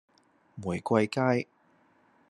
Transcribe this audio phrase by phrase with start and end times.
[0.57, 1.47] 玫瑰街